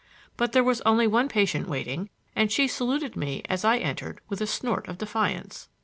[0.35, 4.41] But there was only one patient waiting, and she saluted me as I entered with
[4.41, 5.69] a snort of defiance.